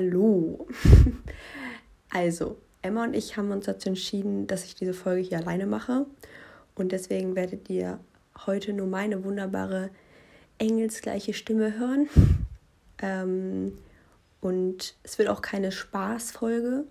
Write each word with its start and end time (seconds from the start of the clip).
Hallo. 0.00 0.66
Also, 2.12 2.56
Emma 2.82 3.04
und 3.04 3.14
ich 3.14 3.36
haben 3.36 3.52
uns 3.52 3.66
dazu 3.66 3.90
entschieden, 3.90 4.46
dass 4.46 4.64
ich 4.64 4.74
diese 4.74 4.94
Folge 4.94 5.20
hier 5.20 5.38
alleine 5.38 5.66
mache. 5.66 6.06
Und 6.74 6.90
deswegen 6.90 7.36
werdet 7.36 7.68
ihr 7.70 8.00
heute 8.46 8.72
nur 8.72 8.86
meine 8.86 9.22
wunderbare 9.22 9.90
engelsgleiche 10.58 11.34
Stimme 11.34 11.78
hören. 11.78 12.08
Ähm, 13.02 13.78
und 14.42 14.94
es 15.04 15.18
wird 15.18 15.30
auch 15.30 15.40
keine 15.40 15.72
Spaßfolge. 15.72 16.84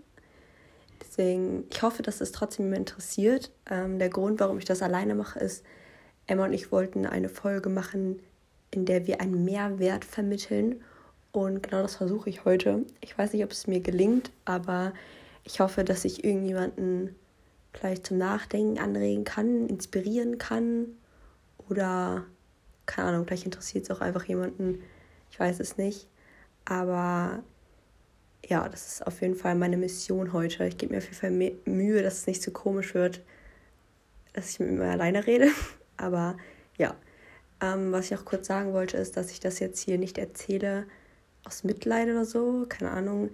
Deswegen, 1.04 1.66
ich 1.70 1.84
hoffe, 1.84 2.02
dass 2.02 2.20
es 2.20 2.32
trotzdem 2.32 2.74
interessiert. 2.74 3.52
Ähm, 3.70 4.00
der 4.00 4.10
Grund, 4.10 4.40
warum 4.40 4.58
ich 4.58 4.66
das 4.66 4.82
alleine 4.82 5.14
mache, 5.14 5.38
ist, 5.38 5.64
Emma 6.26 6.46
und 6.46 6.54
ich 6.54 6.72
wollten 6.72 7.06
eine 7.06 7.30
Folge 7.30 7.70
machen, 7.70 8.22
in 8.72 8.86
der 8.86 9.06
wir 9.06 9.22
einen 9.22 9.46
Mehrwert 9.46 10.04
vermitteln 10.04 10.82
und 11.32 11.64
genau 11.64 11.82
das 11.82 11.96
versuche 11.96 12.30
ich 12.30 12.46
heute. 12.46 12.86
Ich 13.02 13.18
weiß 13.18 13.34
nicht, 13.34 13.44
ob 13.44 13.52
es 13.52 13.68
mir 13.68 13.80
gelingt, 13.80 14.32
aber 14.46 14.94
ich 15.44 15.60
hoffe, 15.60 15.84
dass 15.84 16.06
ich 16.06 16.24
irgendjemanden 16.24 17.16
vielleicht 17.74 18.08
zum 18.08 18.18
Nachdenken 18.18 18.80
anregen 18.80 19.24
kann, 19.24 19.68
inspirieren 19.68 20.38
kann 20.38 20.88
oder 21.70 22.26
keine 22.86 23.10
Ahnung, 23.10 23.26
vielleicht 23.28 23.46
interessiert 23.46 23.84
es 23.84 23.92
auch 23.92 24.02
einfach 24.02 24.24
jemanden. 24.26 24.82
Ich 25.30 25.40
weiß 25.40 25.60
es 25.60 25.78
nicht. 25.78 26.08
Aber 26.66 27.44
ja, 28.46 28.68
das 28.68 28.94
ist 28.94 29.08
auf 29.08 29.22
jeden 29.22 29.36
Fall 29.36 29.56
meine 29.56 29.78
Mission 29.78 30.34
heute. 30.34 30.66
Ich 30.66 30.78
gebe 30.78 30.94
mir 30.94 30.98
auf 30.98 31.06
jeden 31.06 31.16
Fall 31.16 31.52
Mühe, 31.66 32.02
dass 32.02 32.20
es 32.20 32.28
nicht 32.28 32.42
so 32.42 32.50
komisch 32.52 32.96
wird, 32.96 33.22
dass 34.34 34.50
ich 34.50 34.60
mit 34.60 34.72
mir 34.72 34.86
alleine 34.90 35.28
rede. 35.28 35.50
Aber 35.98 36.36
ja, 36.78 36.96
ähm, 37.62 37.92
was 37.92 38.06
ich 38.06 38.18
auch 38.18 38.26
kurz 38.26 38.48
sagen 38.48 38.74
wollte, 38.74 38.98
ist, 38.98 39.18
dass 39.18 39.30
ich 39.30 39.40
das 39.40 39.60
jetzt 39.60 39.80
hier 39.82 40.00
nicht 40.00 40.18
erzähle, 40.18 40.86
aus 41.50 41.64
Mitleid 41.64 42.08
oder 42.10 42.26
so, 42.26 42.68
keine 42.70 42.92
Ahnung. 42.92 43.32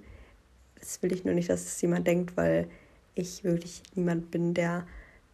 Das 0.80 1.04
will 1.04 1.12
ich 1.12 1.26
nur 1.26 1.34
nicht, 1.34 1.50
dass 1.50 1.66
es 1.66 1.82
jemand 1.82 2.08
denkt, 2.08 2.38
weil 2.38 2.70
ich 3.14 3.44
wirklich 3.44 3.84
niemand 3.94 4.32
bin, 4.32 4.54
der 4.54 4.88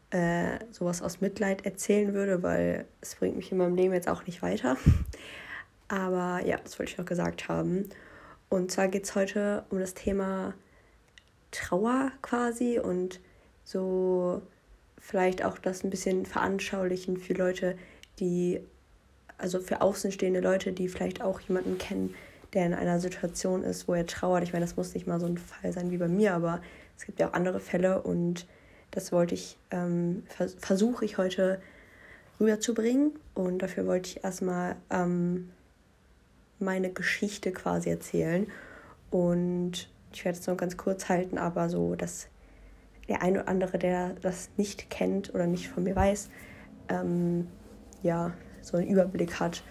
äh, 0.10 0.58
sowas 0.72 1.04
aus 1.04 1.22
Mitleid 1.22 1.64
erzählen 1.64 2.16
würde, 2.16 2.42
weil 2.42 2.86
es 3.00 3.14
bringt 3.16 3.36
mich 3.36 3.52
in 3.52 3.60
meinem 3.60 3.76
Leben 3.76 3.94
jetzt 3.94 4.10
auch 4.10 4.26
nicht 4.26 4.42
weiter. 4.42 4.78
Aber 5.90 6.44
ja, 6.44 6.58
das 6.64 6.80
wollte 6.80 6.94
ich 6.94 6.98
noch 6.98 7.06
gesagt 7.06 7.48
haben. 7.48 7.88
Und 8.50 8.72
zwar 8.72 8.88
geht 8.88 9.04
es 9.04 9.14
heute 9.14 9.64
um 9.70 9.80
das 9.80 9.94
Thema 9.94 10.56
Trauer 11.52 12.12
quasi 12.24 12.80
und 12.80 13.20
so 13.64 14.42
vielleicht 15.00 15.44
auch 15.46 15.60
das 15.60 15.84
ein 15.84 15.92
bisschen 15.92 16.26
veranschaulichen 16.26 17.18
für 17.18 17.34
Leute, 17.34 17.78
die, 18.20 18.60
also 19.38 19.60
für 19.60 19.82
außenstehende 19.82 20.40
Leute, 20.40 20.74
die 20.74 20.90
vielleicht 20.90 21.22
auch 21.22 21.40
jemanden 21.42 21.78
kennen, 21.78 22.16
der 22.54 22.66
in 22.66 22.74
einer 22.74 23.00
Situation 23.00 23.64
ist, 23.64 23.88
wo 23.88 23.94
er 23.94 24.06
trauert. 24.06 24.44
Ich 24.44 24.54
meine, 24.54 24.66
das 24.66 24.76
muss 24.76 24.94
nicht 24.94 25.08
mal 25.08 25.20
so 25.20 25.26
ein 25.26 25.38
Fall 25.38 25.72
sein 25.72 25.92
wie 25.92 25.98
bei 25.98 26.08
mir, 26.08 26.34
aber 26.34 26.62
es 26.98 27.06
gibt 27.06 27.20
ja 27.20 27.30
auch 27.30 27.34
andere 27.34 27.60
Fälle 27.60 28.02
und 28.02 28.46
das 28.92 29.12
wollte 29.12 29.36
ich, 29.36 29.58
ähm, 29.72 30.24
vers 30.28 30.56
versuche 30.60 31.06
ich 31.06 31.18
heute 31.18 31.62
rüberzubringen 32.40 33.14
und 33.34 33.60
dafür 33.60 33.88
wollte 33.88 34.10
ich 34.10 34.24
erstmal 34.24 34.76
ähm, 34.90 35.50
meine 36.60 36.92
Geschichte 36.92 37.52
quasi 37.52 37.90
erzählen 37.90 38.48
und 39.10 39.90
ich 40.14 40.26
werde 40.26 40.38
es 40.38 40.48
noch 40.48 40.58
ganz 40.58 40.76
kurz 40.76 41.08
halten, 41.08 41.38
aber 41.38 41.70
so, 41.70 41.96
dass 41.96 42.28
der 43.08 43.22
eine 43.22 43.42
oder 43.42 43.50
andere, 43.50 43.78
der 43.78 44.16
das 44.22 44.50
nicht 44.58 44.90
kennt 44.90 45.34
oder 45.34 45.48
nicht 45.48 45.70
von 45.70 45.84
mir 45.84 45.96
weiß, 45.96 46.30
ähm, 46.90 47.48
ja, 48.04 48.34
so 48.62 48.78
einen 48.78 48.88
Überblick 48.88 49.40
hat 49.40 49.64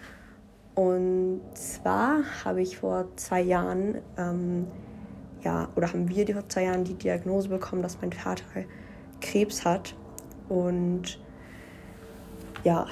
und 0.75 1.41
zwar 1.55 2.23
habe 2.45 2.63
ich 2.63 2.79
vor 2.79 3.09
zwei 3.17 3.41
Jahren, 3.41 3.99
ähm, 4.17 4.67
ja, 5.43 5.69
oder 5.77 5.93
haben 5.93 6.09
wir 6.09 6.27
vor 6.35 6.49
zwei 6.49 6.65
Jahren 6.65 6.85
die 6.85 6.95
Diagnose 6.95 7.49
bekommen, 7.49 7.83
dass 7.83 8.01
mein 8.01 8.13
Vater 8.13 8.45
Krebs 9.21 9.65
hat. 9.65 9.95
Und 10.49 11.19
ja, 12.65 12.87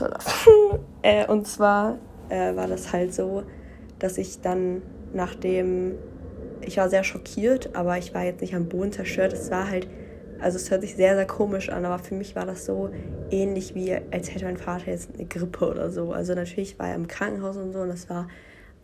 äh, 1.02 1.26
und 1.26 1.46
zwar 1.46 1.98
äh, 2.28 2.54
war 2.54 2.66
das 2.66 2.92
halt 2.92 3.14
so, 3.14 3.42
dass 3.98 4.18
ich 4.18 4.40
dann 4.40 4.82
nachdem, 5.12 5.94
ich 6.60 6.76
war 6.76 6.88
sehr 6.88 7.04
schockiert, 7.04 7.74
aber 7.74 7.98
ich 7.98 8.14
war 8.14 8.24
jetzt 8.24 8.40
nicht 8.40 8.54
am 8.54 8.68
Boden 8.68 8.92
zerstört. 8.92 9.32
Es 9.32 9.50
war 9.50 9.68
halt 9.68 9.88
also 10.40 10.56
es 10.56 10.70
hört 10.70 10.82
sich 10.82 10.96
sehr, 10.96 11.14
sehr 11.14 11.26
komisch 11.26 11.68
an, 11.68 11.84
aber 11.84 11.98
für 11.98 12.14
mich 12.14 12.34
war 12.34 12.46
das 12.46 12.64
so 12.64 12.90
ähnlich 13.30 13.74
wie, 13.74 13.94
als 14.10 14.34
hätte 14.34 14.46
mein 14.46 14.56
Vater 14.56 14.90
jetzt 14.90 15.10
eine 15.14 15.26
Grippe 15.26 15.68
oder 15.68 15.90
so. 15.90 16.12
Also 16.12 16.34
natürlich 16.34 16.78
war 16.78 16.88
er 16.88 16.94
im 16.94 17.08
Krankenhaus 17.08 17.56
und 17.56 17.72
so 17.72 17.80
und 17.80 17.88
das 17.88 18.08
war 18.08 18.28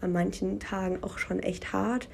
an 0.00 0.12
manchen 0.12 0.61
Tagen 0.61 1.03
auch 1.03 1.19
schon 1.19 1.41
echt 1.41 1.72
hart. 1.72 2.09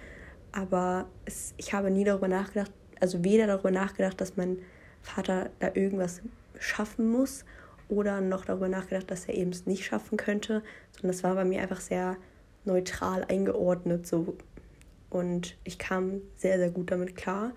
Aber 0.52 1.06
es, 1.24 1.54
ich 1.56 1.72
habe 1.72 1.90
nie 1.90 2.04
darüber 2.04 2.28
nachgedacht, 2.28 2.70
also 3.00 3.24
weder 3.24 3.46
darüber 3.46 3.70
nachgedacht, 3.70 4.20
dass 4.20 4.36
mein 4.36 4.58
Vater 5.02 5.50
da 5.58 5.70
irgendwas 5.74 6.22
schaffen 6.58 7.10
muss 7.10 7.44
oder 7.88 8.20
noch 8.20 8.44
darüber 8.44 8.68
nachgedacht, 8.68 9.10
dass 9.10 9.26
er 9.26 9.34
eben 9.34 9.50
es 9.50 9.66
nicht 9.66 9.84
schaffen 9.84 10.16
könnte, 10.16 10.62
sondern 10.92 11.10
das 11.10 11.24
war 11.24 11.34
bei 11.34 11.44
mir 11.44 11.60
einfach 11.62 11.80
sehr 11.80 12.16
neutral 12.64 13.24
eingeordnet 13.28 14.06
so. 14.06 14.36
Und 15.10 15.56
ich 15.64 15.78
kam 15.78 16.20
sehr, 16.36 16.58
sehr 16.58 16.70
gut 16.70 16.90
damit 16.90 17.16
klar 17.16 17.52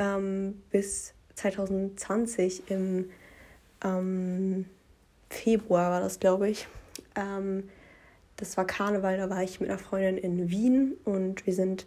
ähm, 0.00 0.62
bis 0.70 1.12
2020 1.34 2.70
im 2.70 3.10
ähm, 3.84 4.64
Februar 5.28 5.92
war 5.92 6.00
das, 6.00 6.18
glaube 6.18 6.48
ich. 6.48 6.66
Ähm, 7.14 7.68
das 8.36 8.56
war 8.56 8.66
Karneval, 8.66 9.18
da 9.18 9.28
war 9.28 9.42
ich 9.42 9.60
mit 9.60 9.68
einer 9.68 9.78
Freundin 9.78 10.16
in 10.16 10.50
Wien 10.50 10.96
und 11.04 11.46
wir 11.46 11.54
sind 11.54 11.86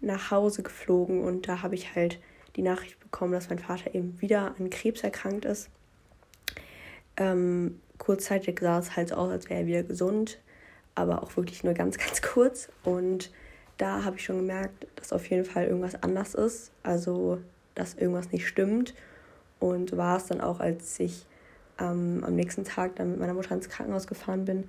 nach 0.00 0.30
Hause 0.30 0.62
geflogen 0.62 1.24
und 1.24 1.48
da 1.48 1.62
habe 1.62 1.74
ich 1.74 1.96
halt 1.96 2.20
die 2.54 2.62
Nachricht 2.62 3.00
bekommen, 3.00 3.32
dass 3.32 3.48
mein 3.48 3.58
Vater 3.58 3.94
eben 3.94 4.20
wieder 4.20 4.54
an 4.58 4.70
Krebs 4.70 5.02
erkrankt 5.02 5.44
ist. 5.44 5.68
Ähm, 7.16 7.80
kurzzeitig 7.98 8.60
sah 8.60 8.78
es 8.78 8.94
halt 8.94 9.08
so 9.08 9.16
aus, 9.16 9.30
als 9.30 9.50
wäre 9.50 9.60
er 9.60 9.66
wieder 9.66 9.82
gesund, 9.82 10.38
aber 10.94 11.24
auch 11.24 11.36
wirklich 11.36 11.64
nur 11.64 11.74
ganz, 11.74 11.98
ganz 12.04 12.22
kurz. 12.22 12.68
Und 12.84 13.32
da 13.78 14.04
habe 14.04 14.16
ich 14.16 14.24
schon 14.24 14.36
gemerkt, 14.36 14.86
dass 14.96 15.12
auf 15.12 15.28
jeden 15.30 15.44
Fall 15.44 15.66
irgendwas 15.66 16.02
anders 16.02 16.34
ist. 16.34 16.72
Also, 16.82 17.38
dass 17.74 17.94
irgendwas 17.94 18.32
nicht 18.32 18.46
stimmt. 18.46 18.94
Und 19.60 19.96
war 19.96 20.18
es 20.18 20.26
dann 20.26 20.40
auch, 20.40 20.60
als 20.60 21.00
ich 21.00 21.24
ähm, 21.80 22.22
am 22.26 22.34
nächsten 22.34 22.64
Tag 22.64 22.96
dann 22.96 23.12
mit 23.12 23.20
meiner 23.20 23.34
Mutter 23.34 23.54
ins 23.54 23.68
Krankenhaus 23.68 24.06
gefahren 24.06 24.44
bin, 24.44 24.68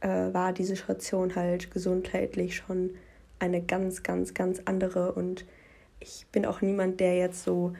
äh, 0.00 0.32
war 0.32 0.52
die 0.52 0.64
Situation 0.64 1.34
halt 1.34 1.70
gesundheitlich 1.70 2.56
schon 2.56 2.90
eine 3.38 3.62
ganz, 3.62 4.02
ganz, 4.02 4.34
ganz 4.34 4.60
andere. 4.66 5.12
Und 5.12 5.44
ich 6.00 6.26
bin 6.30 6.46
auch 6.46 6.60
niemand, 6.60 7.00
der 7.00 7.16
jetzt 7.16 7.42
so 7.42 7.72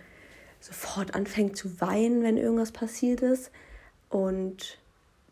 sofort 0.61 1.15
anfängt 1.15 1.57
zu 1.57 1.81
weinen, 1.81 2.23
wenn 2.23 2.37
irgendwas 2.37 2.73
passiert 2.73 3.21
ist. 3.21 3.51
Und 4.09 4.79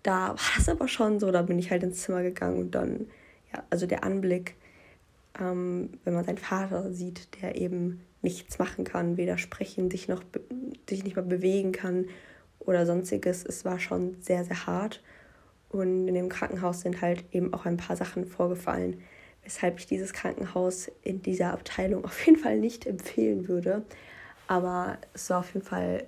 da 0.02 0.28
war 0.28 0.38
das 0.56 0.68
aber 0.68 0.88
schon 0.88 1.18
so, 1.18 1.30
da 1.30 1.42
bin 1.42 1.58
ich 1.58 1.70
halt 1.70 1.82
ins 1.82 2.02
Zimmer 2.02 2.22
gegangen 2.22 2.58
und 2.58 2.74
dann, 2.74 3.06
ja, 3.52 3.62
also 3.70 3.86
der 3.86 4.04
Anblick 4.04 4.56
ähm, 5.38 5.90
wenn 6.04 6.14
man 6.14 6.24
seinen 6.24 6.38
Vater 6.38 6.92
sieht, 6.92 7.40
der 7.40 7.56
eben 7.56 8.00
nichts 8.22 8.58
machen 8.58 8.84
kann, 8.84 9.16
weder 9.16 9.38
sprechen, 9.38 9.90
sich 9.90 10.08
noch 10.08 10.22
sich 10.88 11.04
nicht 11.04 11.16
mal 11.16 11.22
bewegen 11.22 11.72
kann 11.72 12.06
oder 12.58 12.86
sonstiges. 12.86 13.44
Es 13.44 13.64
war 13.64 13.78
schon 13.78 14.16
sehr, 14.20 14.44
sehr 14.44 14.66
hart. 14.66 15.02
Und 15.70 16.08
in 16.08 16.14
dem 16.14 16.28
Krankenhaus 16.28 16.80
sind 16.80 17.00
halt 17.00 17.24
eben 17.32 17.54
auch 17.54 17.64
ein 17.64 17.76
paar 17.76 17.96
Sachen 17.96 18.26
vorgefallen, 18.26 19.00
weshalb 19.44 19.78
ich 19.78 19.86
dieses 19.86 20.12
Krankenhaus 20.12 20.90
in 21.02 21.22
dieser 21.22 21.52
Abteilung 21.52 22.04
auf 22.06 22.26
jeden 22.26 22.38
Fall 22.38 22.58
nicht 22.58 22.86
empfehlen 22.86 23.48
würde. 23.48 23.84
Aber 24.48 24.98
es 25.14 25.30
war 25.30 25.38
auf 25.40 25.54
jeden 25.54 25.64
Fall 25.64 26.06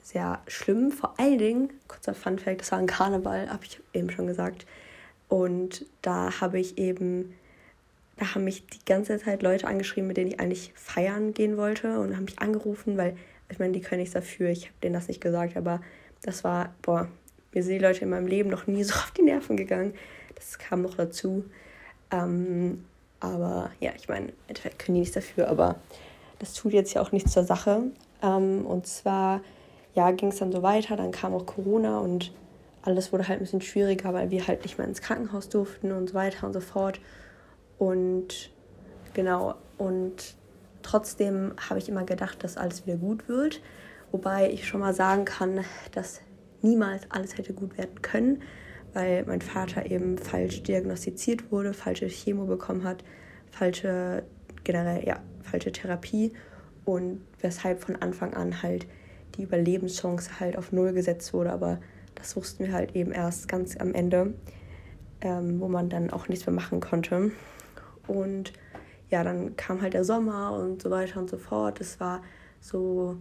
sehr 0.00 0.40
schlimm. 0.46 0.92
Vor 0.92 1.18
allen 1.18 1.38
Dingen, 1.38 1.72
kurzer 1.88 2.14
Funfact, 2.14 2.60
das 2.60 2.72
war 2.72 2.78
ein 2.78 2.86
Karneval, 2.86 3.50
habe 3.50 3.64
ich 3.64 3.80
eben 3.92 4.10
schon 4.10 4.26
gesagt. 4.26 4.66
Und 5.28 5.86
da 6.02 6.40
habe 6.40 6.60
ich 6.60 6.78
eben 6.78 7.34
da 8.16 8.34
haben 8.34 8.44
mich 8.44 8.66
die 8.66 8.84
ganze 8.84 9.18
Zeit 9.18 9.42
Leute 9.42 9.66
angeschrieben, 9.66 10.06
mit 10.06 10.16
denen 10.16 10.30
ich 10.30 10.40
eigentlich 10.40 10.72
feiern 10.74 11.34
gehen 11.34 11.56
wollte 11.56 11.98
und 11.98 12.14
haben 12.16 12.24
mich 12.24 12.38
angerufen, 12.38 12.96
weil 12.96 13.16
ich 13.48 13.58
meine, 13.58 13.72
die 13.72 13.80
können 13.80 14.00
nichts 14.00 14.14
dafür. 14.14 14.50
Ich 14.50 14.66
habe 14.66 14.74
denen 14.82 14.94
das 14.94 15.08
nicht 15.08 15.20
gesagt, 15.20 15.56
aber 15.56 15.80
das 16.22 16.44
war, 16.44 16.74
boah, 16.82 17.08
mir 17.52 17.62
sind 17.62 17.74
die 17.74 17.84
Leute 17.84 18.02
in 18.02 18.10
meinem 18.10 18.26
Leben 18.26 18.50
noch 18.50 18.66
nie 18.66 18.84
so 18.84 18.94
auf 18.94 19.10
die 19.12 19.22
Nerven 19.22 19.56
gegangen. 19.56 19.94
Das 20.34 20.58
kam 20.58 20.82
noch 20.82 20.94
dazu. 20.94 21.44
Ähm, 22.10 22.84
aber 23.20 23.70
ja, 23.80 23.92
ich 23.96 24.08
meine, 24.08 24.26
im 24.28 24.34
Endeffekt 24.48 24.78
können 24.78 24.94
die 24.94 25.00
nichts 25.00 25.14
dafür, 25.14 25.48
aber 25.48 25.76
das 26.38 26.52
tut 26.52 26.72
jetzt 26.72 26.94
ja 26.94 27.00
auch 27.00 27.12
nichts 27.12 27.32
zur 27.32 27.44
Sache. 27.44 27.84
Ähm, 28.22 28.66
und 28.66 28.86
zwar, 28.86 29.40
ja, 29.94 30.10
ging 30.10 30.28
es 30.28 30.38
dann 30.38 30.52
so 30.52 30.62
weiter, 30.62 30.96
dann 30.96 31.10
kam 31.12 31.34
auch 31.34 31.46
Corona 31.46 31.98
und 31.98 32.32
alles 32.82 33.12
wurde 33.12 33.28
halt 33.28 33.40
ein 33.40 33.44
bisschen 33.44 33.62
schwieriger, 33.62 34.12
weil 34.12 34.30
wir 34.30 34.46
halt 34.46 34.62
nicht 34.62 34.76
mehr 34.76 34.86
ins 34.86 35.00
Krankenhaus 35.00 35.48
durften 35.48 35.90
und 35.92 36.10
so 36.10 36.14
weiter 36.14 36.46
und 36.46 36.52
so 36.52 36.60
fort. 36.60 37.00
Und 37.78 38.50
genau, 39.12 39.54
und 39.78 40.36
trotzdem 40.82 41.54
habe 41.68 41.78
ich 41.78 41.88
immer 41.88 42.04
gedacht, 42.04 42.44
dass 42.44 42.56
alles 42.56 42.86
wieder 42.86 42.96
gut 42.96 43.28
wird. 43.28 43.60
Wobei 44.12 44.50
ich 44.50 44.66
schon 44.66 44.80
mal 44.80 44.94
sagen 44.94 45.24
kann, 45.24 45.64
dass 45.92 46.20
niemals 46.62 47.02
alles 47.10 47.36
hätte 47.36 47.52
gut 47.52 47.76
werden 47.76 48.00
können, 48.02 48.42
weil 48.92 49.24
mein 49.26 49.42
Vater 49.42 49.90
eben 49.90 50.18
falsch 50.18 50.62
diagnostiziert 50.62 51.50
wurde, 51.50 51.74
falsche 51.74 52.06
Chemo 52.06 52.46
bekommen 52.46 52.84
hat, 52.84 53.04
falsche, 53.50 54.22
generell, 54.62 55.06
ja, 55.06 55.20
falsche 55.42 55.72
Therapie 55.72 56.32
und 56.84 57.20
weshalb 57.40 57.82
von 57.82 57.96
Anfang 57.96 58.34
an 58.34 58.62
halt 58.62 58.86
die 59.36 59.42
Überlebenschance 59.42 60.38
halt 60.40 60.56
auf 60.56 60.72
Null 60.72 60.92
gesetzt 60.92 61.32
wurde. 61.32 61.52
Aber 61.52 61.80
das 62.14 62.36
wussten 62.36 62.64
wir 62.64 62.72
halt 62.72 62.94
eben 62.94 63.12
erst 63.12 63.48
ganz 63.48 63.76
am 63.76 63.94
Ende, 63.94 64.34
ähm, 65.20 65.60
wo 65.60 65.68
man 65.68 65.88
dann 65.88 66.10
auch 66.10 66.28
nichts 66.28 66.46
mehr 66.46 66.54
machen 66.54 66.80
konnte. 66.80 67.32
Und 68.06 68.52
ja, 69.10 69.22
dann 69.22 69.56
kam 69.56 69.82
halt 69.82 69.94
der 69.94 70.04
Sommer 70.04 70.52
und 70.52 70.82
so 70.82 70.90
weiter 70.90 71.20
und 71.20 71.30
so 71.30 71.36
fort. 71.36 71.80
Es 71.80 72.00
war 72.00 72.22
so, 72.60 73.16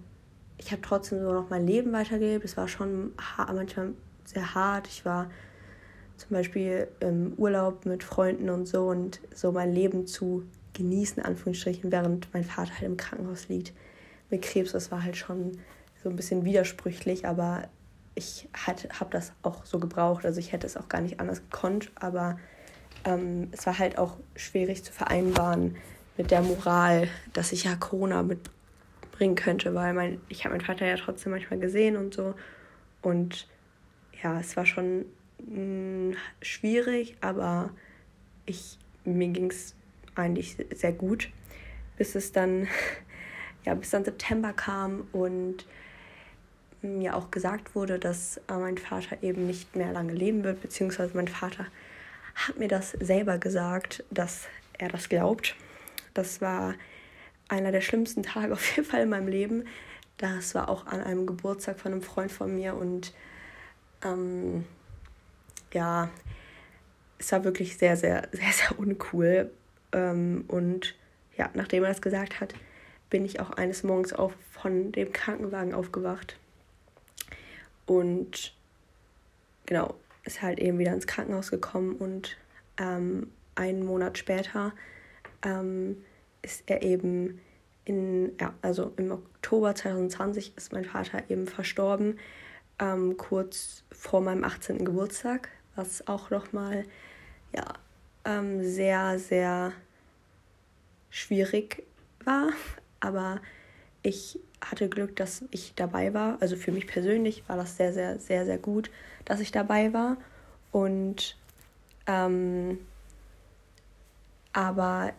ich 0.57 0.71
habe 0.71 0.81
trotzdem 0.81 1.21
so 1.21 1.31
noch 1.31 1.49
mein 1.49 1.67
Leben 1.67 1.91
weitergelebt. 1.93 2.45
Es 2.45 2.57
war 2.57 2.67
schon 2.67 3.13
manchmal 3.37 3.93
sehr 4.25 4.55
hart. 4.55 4.87
Ich 4.87 5.05
war 5.05 5.29
zum 6.17 6.31
Beispiel 6.31 6.87
im 6.99 7.33
Urlaub 7.37 7.85
mit 7.85 8.03
Freunden 8.03 8.49
und 8.49 8.67
so 8.67 8.87
und 8.87 9.19
so 9.33 9.51
mein 9.51 9.73
Leben 9.73 10.07
zu 10.07 10.43
genießen, 10.73 11.23
Anführungsstrichen, 11.23 11.91
während 11.91 12.33
mein 12.33 12.43
Vater 12.43 12.73
halt 12.73 12.83
im 12.83 12.97
Krankenhaus 12.97 13.47
liegt 13.49 13.73
mit 14.29 14.41
Krebs. 14.41 14.71
Das 14.71 14.91
war 14.91 15.03
halt 15.03 15.17
schon 15.17 15.59
so 16.01 16.09
ein 16.09 16.15
bisschen 16.15 16.45
widersprüchlich, 16.45 17.27
aber 17.27 17.63
ich 18.15 18.49
habe 18.65 19.09
das 19.11 19.33
auch 19.41 19.65
so 19.65 19.79
gebraucht. 19.79 20.25
Also 20.25 20.39
ich 20.39 20.51
hätte 20.51 20.67
es 20.67 20.77
auch 20.77 20.87
gar 20.87 21.01
nicht 21.01 21.19
anders 21.19 21.41
gekonnt, 21.41 21.91
aber 21.95 22.37
ähm, 23.05 23.49
es 23.51 23.65
war 23.65 23.79
halt 23.79 23.97
auch 23.97 24.17
schwierig 24.35 24.83
zu 24.83 24.91
vereinbaren 24.91 25.75
mit 26.17 26.31
der 26.31 26.41
Moral, 26.41 27.07
dass 27.33 27.51
ich 27.51 27.63
ja 27.63 27.75
Corona 27.75 28.23
mitbringen 28.23 29.35
könnte, 29.35 29.73
weil 29.73 29.93
mein, 29.93 30.21
ich 30.29 30.45
habe 30.45 30.55
meinen 30.55 30.65
Vater 30.65 30.85
ja 30.85 30.95
trotzdem 30.95 31.31
manchmal 31.31 31.59
gesehen 31.59 31.97
und 31.97 32.13
so. 32.13 32.35
Und 33.01 33.47
ja, 34.21 34.39
es 34.39 34.55
war 34.55 34.65
schon 34.65 35.05
mh, 35.39 36.11
mm, 36.11 36.15
schwierig, 36.41 37.17
aber 37.21 37.71
ich, 38.45 38.77
mir 39.05 39.27
ging 39.29 39.49
es 39.49 39.75
eigentlich 40.15 40.57
sehr 40.73 40.93
gut, 40.93 41.29
bis 41.97 42.15
es 42.15 42.31
dann, 42.31 42.67
ja, 43.65 43.73
bis 43.73 43.89
dann 43.89 44.05
September 44.05 44.53
kam 44.53 45.07
und 45.11 45.65
mir 46.81 47.15
auch 47.15 47.31
gesagt 47.31 47.75
wurde, 47.75 47.97
dass 47.97 48.37
äh, 48.49 48.57
mein 48.57 48.77
Vater 48.77 49.23
eben 49.23 49.47
nicht 49.47 49.75
mehr 49.75 49.93
lange 49.93 50.13
leben 50.13 50.43
wird, 50.43 50.61
beziehungsweise 50.61 51.15
mein 51.15 51.29
Vater 51.29 51.65
hat 52.35 52.57
mir 52.57 52.67
das 52.67 52.91
selber 52.91 53.37
gesagt, 53.37 54.03
dass 54.09 54.47
er 54.77 54.89
das 54.89 55.09
glaubt. 55.09 55.55
Das 56.13 56.41
war 56.41 56.75
einer 57.47 57.71
der 57.71 57.81
schlimmsten 57.81 58.23
Tage 58.23 58.53
auf 58.53 58.75
jeden 58.75 58.87
Fall 58.87 59.01
in 59.01 59.09
meinem 59.09 59.27
Leben. 59.27 59.65
Das 60.17 60.55
war 60.55 60.69
auch 60.69 60.85
an 60.85 61.01
einem 61.01 61.25
Geburtstag 61.25 61.79
von 61.79 61.91
einem 61.91 62.01
Freund 62.01 62.31
von 62.31 62.53
mir 62.53 62.75
und 62.75 63.13
ähm, 64.03 64.65
ja, 65.73 66.09
es 67.17 67.31
war 67.31 67.43
wirklich 67.43 67.77
sehr, 67.77 67.97
sehr, 67.97 68.27
sehr, 68.31 68.51
sehr 68.51 68.79
uncool. 68.79 69.51
Ähm, 69.91 70.45
und 70.47 70.95
ja, 71.37 71.49
nachdem 71.53 71.83
er 71.83 71.89
das 71.89 72.01
gesagt 72.01 72.39
hat, 72.39 72.53
bin 73.09 73.25
ich 73.25 73.39
auch 73.39 73.51
eines 73.51 73.83
Morgens 73.83 74.13
auf, 74.13 74.33
von 74.51 74.91
dem 74.91 75.11
Krankenwagen 75.13 75.73
aufgewacht 75.73 76.37
und 77.85 78.53
genau, 79.65 79.95
ist 80.23 80.41
halt 80.41 80.59
eben 80.59 80.79
wieder 80.79 80.93
ins 80.93 81.07
Krankenhaus 81.07 81.51
gekommen 81.51 81.95
und 81.95 82.37
ähm, 82.77 83.31
einen 83.55 83.85
Monat 83.85 84.17
später 84.17 84.73
ähm, 85.43 85.97
ist 86.41 86.63
er 86.67 86.81
eben 86.81 87.39
in, 87.85 88.31
ja, 88.39 88.53
also 88.61 88.93
im 88.97 89.11
Oktober 89.11 89.75
2020 89.75 90.53
ist 90.55 90.71
mein 90.71 90.85
Vater 90.85 91.29
eben 91.29 91.47
verstorben, 91.47 92.17
ähm, 92.79 93.17
kurz 93.17 93.83
vor 93.91 94.21
meinem 94.21 94.43
18. 94.43 94.85
Geburtstag, 94.85 95.49
was 95.75 96.07
auch 96.07 96.29
nochmal, 96.29 96.85
ja, 97.55 97.73
ähm, 98.25 98.63
sehr, 98.63 99.19
sehr 99.19 99.73
schwierig 101.09 101.83
war, 102.23 102.49
aber 102.99 103.41
ich 104.03 104.39
hatte 104.61 104.89
Glück, 104.89 105.15
dass 105.15 105.43
ich 105.51 105.73
dabei 105.75 106.13
war. 106.13 106.37
Also 106.41 106.55
für 106.55 106.71
mich 106.71 106.87
persönlich 106.87 107.43
war 107.47 107.57
das 107.57 107.77
sehr, 107.77 107.93
sehr, 107.93 108.19
sehr, 108.19 108.45
sehr 108.45 108.57
gut, 108.57 108.91
dass 109.25 109.39
ich 109.39 109.51
dabei 109.51 109.93
war. 109.93 110.17
Und 110.71 111.37
ähm, 112.07 112.79
aber 114.51 115.13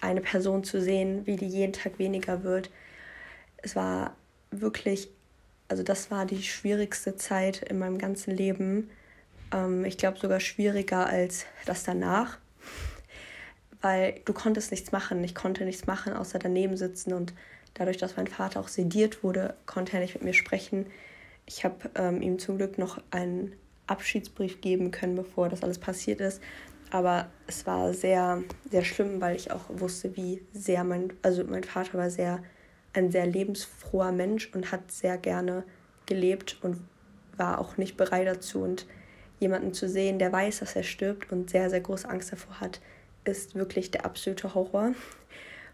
eine 0.00 0.20
Person 0.20 0.64
zu 0.64 0.80
sehen, 0.80 1.26
wie 1.26 1.36
die 1.36 1.46
jeden 1.46 1.72
Tag 1.72 1.98
weniger 1.98 2.42
wird, 2.42 2.70
es 3.58 3.76
war 3.76 4.16
wirklich, 4.50 5.08
also 5.68 5.82
das 5.82 6.10
war 6.10 6.26
die 6.26 6.42
schwierigste 6.42 7.16
Zeit 7.16 7.62
in 7.62 7.78
meinem 7.78 7.98
ganzen 7.98 8.34
Leben. 8.34 8.90
Ähm, 9.52 9.84
ich 9.84 9.98
glaube 9.98 10.18
sogar 10.18 10.40
schwieriger 10.40 11.06
als 11.06 11.44
das 11.66 11.84
danach, 11.84 12.38
weil 13.80 14.20
du 14.24 14.32
konntest 14.32 14.70
nichts 14.70 14.92
machen. 14.92 15.22
Ich 15.24 15.34
konnte 15.34 15.64
nichts 15.64 15.86
machen, 15.86 16.14
außer 16.14 16.38
daneben 16.38 16.76
sitzen 16.76 17.12
und 17.12 17.32
Dadurch, 17.74 17.96
dass 17.96 18.16
mein 18.16 18.26
Vater 18.26 18.60
auch 18.60 18.68
sediert 18.68 19.22
wurde, 19.22 19.54
konnte 19.66 19.94
er 19.94 20.00
nicht 20.00 20.14
mit 20.14 20.24
mir 20.24 20.34
sprechen. 20.34 20.86
Ich 21.46 21.64
habe 21.64 21.90
ähm, 21.94 22.22
ihm 22.22 22.38
zum 22.38 22.58
Glück 22.58 22.78
noch 22.78 23.00
einen 23.10 23.52
Abschiedsbrief 23.86 24.60
geben 24.60 24.90
können, 24.90 25.16
bevor 25.16 25.48
das 25.48 25.62
alles 25.62 25.78
passiert 25.78 26.20
ist. 26.20 26.40
Aber 26.90 27.28
es 27.46 27.66
war 27.66 27.94
sehr, 27.94 28.42
sehr 28.70 28.84
schlimm, 28.84 29.20
weil 29.20 29.36
ich 29.36 29.50
auch 29.52 29.64
wusste, 29.68 30.16
wie 30.16 30.42
sehr 30.52 30.82
mein, 30.84 31.12
also 31.22 31.44
mein 31.44 31.64
Vater 31.64 31.98
war 31.98 32.10
sehr, 32.10 32.42
ein 32.92 33.10
sehr 33.10 33.26
lebensfroher 33.26 34.12
Mensch 34.12 34.50
und 34.54 34.72
hat 34.72 34.90
sehr 34.90 35.16
gerne 35.16 35.64
gelebt 36.06 36.58
und 36.62 36.80
war 37.36 37.60
auch 37.60 37.76
nicht 37.76 37.96
bereit 37.96 38.26
dazu. 38.26 38.60
Und 38.60 38.86
jemanden 39.38 39.72
zu 39.72 39.88
sehen, 39.88 40.18
der 40.18 40.32
weiß, 40.32 40.58
dass 40.60 40.74
er 40.74 40.82
stirbt 40.82 41.32
und 41.32 41.50
sehr, 41.50 41.70
sehr 41.70 41.80
große 41.80 42.08
Angst 42.08 42.32
davor 42.32 42.60
hat, 42.60 42.80
ist 43.24 43.54
wirklich 43.54 43.90
der 43.90 44.04
absolute 44.04 44.54
Horror. 44.54 44.92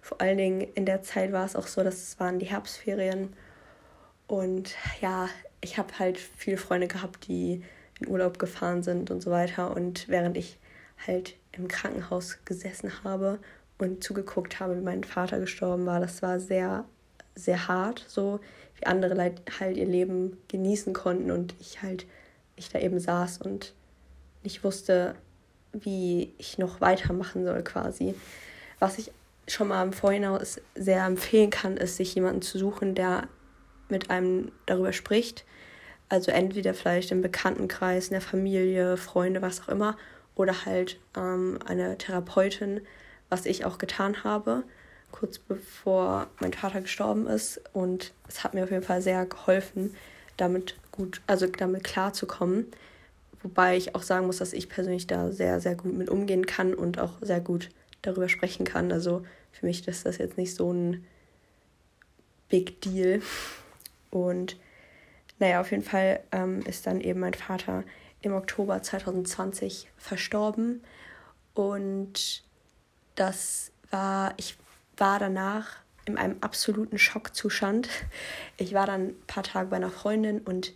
Vor 0.07 0.21
allen 0.21 0.39
Dingen 0.39 0.61
in 0.77 0.87
der 0.87 1.03
Zeit 1.03 1.33
war 1.33 1.45
es 1.45 1.57
auch 1.57 1.67
so, 1.67 1.83
dass 1.83 1.97
es 1.97 2.21
waren 2.21 2.39
die 2.39 2.47
Herbstferien. 2.47 3.33
Und 4.29 4.77
ja, 5.01 5.29
ich 5.61 5.79
habe 5.79 5.99
halt 5.99 6.17
viele 6.17 6.59
Freunde 6.59 6.87
gehabt, 6.87 7.27
die 7.27 7.65
in 7.99 8.07
Urlaub 8.07 8.39
gefahren 8.39 8.85
sind 8.85 9.11
und 9.11 9.21
so 9.21 9.33
weiter. 9.33 9.75
Und 9.75 10.09
während 10.09 10.37
ich 10.37 10.61
halt 11.05 11.35
im 11.51 11.67
Krankenhaus 11.67 12.39
gesessen 12.45 13.03
habe 13.03 13.41
und 13.79 14.05
zugeguckt 14.05 14.61
habe, 14.61 14.77
wie 14.77 14.85
mein 14.85 15.03
Vater 15.03 15.41
gestorben 15.41 15.87
war, 15.87 15.99
das 15.99 16.23
war 16.23 16.39
sehr, 16.39 16.85
sehr 17.35 17.67
hart, 17.67 18.05
so 18.07 18.39
wie 18.77 18.87
andere 18.87 19.35
halt 19.59 19.77
ihr 19.77 19.87
Leben 19.87 20.39
genießen 20.47 20.93
konnten 20.93 21.33
und 21.33 21.57
ich 21.59 21.83
halt, 21.83 22.07
ich 22.55 22.69
da 22.69 22.79
eben 22.79 23.01
saß 23.01 23.39
und 23.39 23.75
nicht 24.45 24.63
wusste, 24.63 25.17
wie 25.73 26.33
ich 26.39 26.59
noch 26.59 26.81
weitermachen 26.81 27.45
soll 27.45 27.65
quasi. 27.65 28.15
Was 28.79 28.99
ich 28.99 29.11
schon 29.49 29.69
mal 29.69 29.83
im 29.83 29.93
Vorhinein 29.93 30.39
sehr 30.75 31.05
empfehlen 31.05 31.51
kann, 31.51 31.77
ist, 31.77 31.97
sich 31.97 32.15
jemanden 32.15 32.43
zu 32.43 32.59
suchen, 32.59 32.95
der 32.95 33.29
mit 33.89 34.11
einem 34.11 34.53
darüber 34.67 34.93
spricht. 34.93 35.45
Also 36.09 36.31
entweder 36.31 36.75
vielleicht 36.75 37.11
im 37.11 37.23
Bekanntenkreis, 37.23 38.09
in 38.09 38.13
der 38.13 38.21
Familie, 38.21 38.97
Freunde, 38.97 39.43
was 39.43 39.63
auch 39.63 39.69
immer, 39.69 39.97
oder 40.35 40.67
halt 40.67 40.99
ähm, 41.17 41.59
eine 41.65 41.99
Therapeutin, 41.99 42.81
was 43.29 43.47
ich 43.47 43.65
auch 43.65 43.79
getan 43.79 44.23
habe, 44.23 44.63
kurz 45.11 45.39
bevor 45.39 46.29
mein 46.41 46.53
Vater 46.53 46.81
gestorben 46.81 47.27
ist. 47.27 47.61
Und 47.73 48.13
es 48.29 48.45
hat 48.45 48.55
mir 48.55 48.65
auf 48.65 48.71
jeden 48.71 48.83
Fall 48.83 49.03
sehr 49.03 49.27
geholfen, 49.27 49.95
damit 50.37 50.77
gut, 50.93 51.21
also 51.27 51.47
damit 51.47 51.85
klarzukommen. 51.85 52.67
Wobei 53.43 53.77
ich 53.77 53.95
auch 53.95 54.03
sagen 54.03 54.27
muss, 54.27 54.39
dass 54.39 54.53
ich 54.53 54.69
persönlich 54.69 55.07
da 55.07 55.31
sehr, 55.33 55.61
sehr 55.61 55.75
gut 55.75 55.95
mit 55.95 56.11
umgehen 56.11 56.47
kann 56.47 56.75
und 56.75 56.99
auch 56.99 57.13
sehr 57.21 57.41
gut 57.41 57.69
darüber 58.03 58.29
sprechen 58.29 58.65
kann. 58.65 58.93
Also 58.93 59.25
für 59.53 59.67
mich 59.67 59.87
ist 59.87 60.07
das 60.07 60.19
jetzt 60.19 60.39
nicht 60.39 60.55
so 60.55 60.73
ein 60.73 61.05
Big 62.49 62.81
Deal. 62.81 63.23
Und 64.11 64.57
naja, 65.39 65.61
auf 65.61 65.71
jeden 65.71 65.83
Fall 65.83 66.21
ähm, 66.33 66.61
ist 66.61 66.87
dann 66.87 67.01
eben 67.01 67.21
mein 67.21 67.35
Vater 67.35 67.85
im 68.23 68.33
Oktober 68.33 68.83
2020 68.83 69.89
verstorben. 69.97 70.83
Und 71.55 72.45
das 73.15 73.73
war, 73.91 74.35
ich 74.37 74.57
war 74.97 75.19
danach 75.19 75.79
in 76.07 76.17
einem 76.17 76.37
absoluten 76.41 76.99
Schockzustand. 76.99 77.89
Ich 78.57 78.73
war 78.73 78.87
dann 78.87 79.09
ein 79.09 79.27
paar 79.27 79.43
Tage 79.43 79.69
bei 79.69 79.77
einer 79.77 79.91
Freundin 79.91 80.41
und 80.41 80.73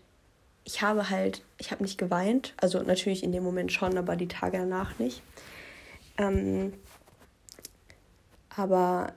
ich 0.64 0.82
habe 0.82 1.08
halt, 1.08 1.42
ich 1.58 1.70
habe 1.70 1.82
nicht 1.82 1.98
geweint, 1.98 2.52
also 2.58 2.82
natürlich 2.82 3.22
in 3.22 3.32
dem 3.32 3.42
Moment 3.42 3.72
schon, 3.72 3.96
aber 3.96 4.16
die 4.16 4.28
Tage 4.28 4.58
danach 4.58 4.98
nicht. 4.98 5.22
Ähm, 6.18 6.74
aber 8.54 9.14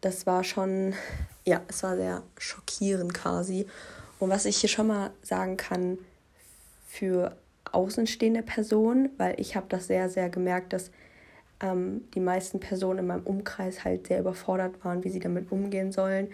das 0.00 0.26
war 0.26 0.44
schon, 0.44 0.94
ja, 1.44 1.60
es 1.68 1.82
war 1.82 1.96
sehr 1.96 2.22
schockierend 2.38 3.14
quasi. 3.14 3.66
Und 4.18 4.30
was 4.30 4.44
ich 4.44 4.58
hier 4.58 4.68
schon 4.68 4.88
mal 4.88 5.10
sagen 5.22 5.56
kann 5.56 5.98
für 6.86 7.36
außenstehende 7.72 8.42
Personen, 8.42 9.10
weil 9.18 9.38
ich 9.40 9.56
habe 9.56 9.66
das 9.68 9.86
sehr, 9.86 10.08
sehr 10.08 10.28
gemerkt, 10.28 10.72
dass 10.72 10.90
ähm, 11.60 12.04
die 12.14 12.20
meisten 12.20 12.60
Personen 12.60 13.00
in 13.00 13.06
meinem 13.06 13.24
Umkreis 13.24 13.84
halt 13.84 14.06
sehr 14.06 14.20
überfordert 14.20 14.84
waren, 14.84 15.04
wie 15.04 15.10
sie 15.10 15.20
damit 15.20 15.50
umgehen 15.52 15.92
sollen, 15.92 16.28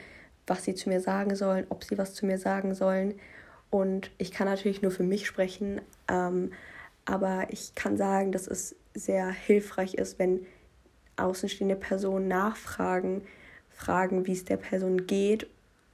was 0.46 0.64
sie 0.64 0.74
zu 0.74 0.88
mir 0.88 1.00
sagen 1.00 1.34
sollen, 1.34 1.66
ob 1.70 1.84
sie 1.84 1.98
was 1.98 2.14
zu 2.14 2.26
mir 2.26 2.38
sagen 2.38 2.74
sollen. 2.74 3.14
Und 3.70 4.10
ich 4.18 4.30
kann 4.30 4.46
natürlich 4.46 4.82
nur 4.82 4.90
für 4.90 5.02
mich 5.02 5.26
sprechen, 5.26 5.80
ähm, 6.08 6.52
aber 7.06 7.46
ich 7.50 7.74
kann 7.74 7.96
sagen, 7.96 8.32
dass 8.32 8.46
es 8.46 8.76
sehr 8.94 9.30
hilfreich 9.30 9.94
ist, 9.94 10.18
wenn 10.18 10.46
außenstehende 11.16 11.76
Person 11.76 12.28
nachfragen, 12.28 13.22
fragen, 13.70 14.26
wie 14.26 14.32
es 14.32 14.44
der 14.44 14.56
Person 14.56 15.06
geht, 15.06 15.46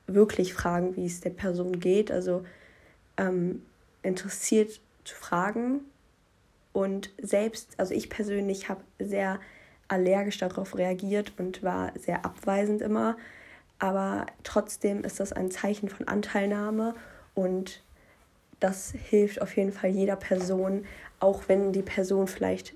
wirklich 0.07 0.55
fragen, 0.55 0.97
wie 0.97 1.07
es 1.07 1.21
der 1.21 1.31
Person 1.31 1.81
geht, 1.81 2.11
also 2.11 2.45
ähm, 3.17 3.63
interessiert 4.03 4.81
zu 5.05 5.15
fragen. 5.15 5.81
Und 6.73 7.11
selbst, 7.21 7.75
also 7.79 7.95
ich 7.95 8.11
persönlich 8.11 8.69
habe 8.69 8.83
sehr 8.99 9.41
allergisch 9.89 10.39
darauf 10.39 10.77
reagiert 10.77 11.33
und 11.39 11.63
war 11.63 11.93
sehr 11.99 12.25
abweisend 12.25 12.81
immer. 12.81 13.17
Aber 13.79 14.27
trotzdem 14.45 15.05
ist 15.05 15.21
das 15.21 15.33
ein 15.33 15.51
Zeichen 15.51 15.89
von 15.89 16.07
Anteilnahme 16.07 16.95
und 17.35 17.83
das 18.61 18.93
hilft 18.93 19.41
auf 19.41 19.57
jeden 19.57 19.73
Fall 19.73 19.91
jeder 19.91 20.17
Person, 20.17 20.85
auch 21.19 21.45
wenn 21.49 21.73
die 21.73 21.83
Person 21.83 22.27
vielleicht 22.27 22.75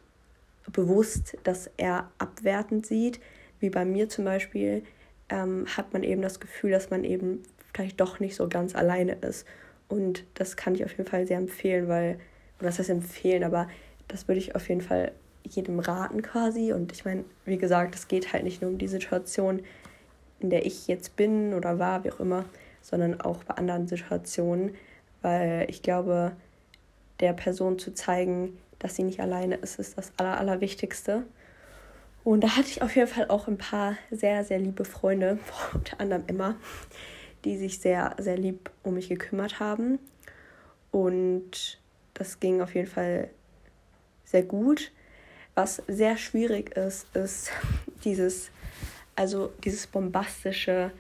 bewusst 0.73 1.37
das 1.45 1.71
eher 1.77 2.11
abwertend 2.19 2.87
sieht, 2.87 3.21
wie 3.61 3.71
bei 3.71 3.85
mir 3.85 4.09
zum 4.09 4.25
Beispiel, 4.25 4.83
ähm, 5.29 5.67
hat 5.77 5.93
man 5.93 6.03
eben 6.03 6.23
das 6.23 6.41
Gefühl, 6.41 6.71
dass 6.71 6.91
man 6.91 7.05
eben 7.05 7.43
vielleicht 7.73 8.01
doch 8.01 8.21
nicht 8.21 8.37
so 8.37 8.49
ganz 8.49 8.75
alleine 8.75 9.15
ist. 9.15 9.47
Und 9.89 10.25
das 10.35 10.57
kann 10.57 10.75
ich 10.75 10.85
auf 10.85 10.93
jeden 10.93 11.09
Fall 11.09 11.27
sehr 11.27 11.39
empfehlen, 11.39 11.89
weil, 11.89 12.19
oder 12.59 12.69
das 12.69 12.79
heißt 12.79 12.91
empfehlen, 12.91 13.45
aber 13.45 13.69
das 14.09 14.29
würde 14.29 14.39
ich 14.39 14.55
auf 14.55 14.69
jeden 14.69 14.81
Fall 14.81 15.13
jedem 15.43 15.79
raten 15.79 16.23
quasi. 16.23 16.73
Und 16.73 16.93
ich 16.93 17.05
meine, 17.05 17.25
wie 17.45 17.59
gesagt, 17.59 17.95
es 17.95 18.09
geht 18.09 18.33
halt 18.33 18.45
nicht 18.45 18.63
nur 18.63 18.71
um 18.71 18.79
die 18.79 18.89
Situation, 18.89 19.63
in 20.41 20.51
der 20.51 20.67
ich 20.67 20.87
jetzt 20.89 21.17
bin 21.17 21.55
oder 21.55 21.79
war, 21.79 22.05
wie 22.05 22.13
auch 22.13 22.21
immer, 22.21 22.45
sondern 22.81 23.21
auch 23.21 23.45
bei 23.45 23.55
anderen 23.55 23.87
Situationen, 23.87 24.75
weil 25.23 25.67
ich 25.69 25.83
glaube, 25.83 26.33
der 27.21 27.33
Person 27.33 27.79
zu 27.79 27.95
zeigen, 27.95 28.59
dass 28.85 28.97
sie 28.97 29.03
nicht 29.03 29.21
alleine 29.21 29.55
ist, 29.55 29.79
ist 29.79 29.97
das 29.97 30.13
Aller, 30.19 30.39
Allerwichtigste. 30.39 31.25
Und 32.23 32.43
da 32.43 32.55
hatte 32.55 32.69
ich 32.69 32.83
auf 32.83 32.95
jeden 32.95 33.09
Fall 33.09 33.29
auch 33.29 33.49
ein 33.49 33.57
paar 33.57 33.97
sehr, 34.11 34.45
sehr 34.45 34.59
liebe 34.59 34.85
Freunde, 34.85 35.39
unter 35.73 36.01
anderem 36.01 36.25
Emma, 36.27 36.57
die 37.47 37.57
sich 37.57 37.79
sehr, 37.79 38.15
sehr 38.19 38.37
lieb 38.37 38.71
um 38.83 38.93
mich 38.93 39.09
gekümmert 39.09 39.59
haben. 39.59 39.99
Und 40.91 41.81
das 42.13 42.41
ging 42.41 42.61
auf 42.61 42.75
jeden 42.75 42.87
Fall 42.87 43.31
sehr 44.27 44.43
gut. 44.43 44.93
Was 45.55 45.83
sehr 45.89 46.19
schwierig 46.19 46.77
ist, 46.77 47.07
ist 47.17 47.53
dieses, 48.05 48.51
also 49.17 49.51
dieses 49.65 49.87
bombastische, 49.87 50.91